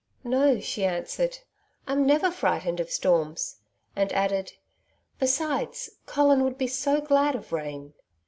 [0.23, 1.37] 'No,' she answered.
[1.85, 3.57] 'I'm never frightened of storms!'
[3.95, 4.53] and added,
[5.19, 7.93] 'besides, Colin would be so glad of rain.'